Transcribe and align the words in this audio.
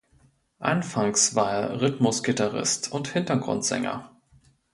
Anfangs 0.57 1.35
war 1.35 1.51
er 1.51 1.79
Rhythmusgitarrist 1.81 2.91
und 2.91 3.09
Hintergrundsänger. 3.13 4.09